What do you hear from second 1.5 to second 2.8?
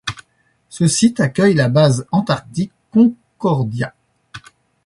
la base antarctique